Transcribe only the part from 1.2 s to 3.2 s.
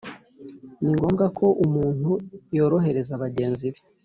ko umuntu yorohera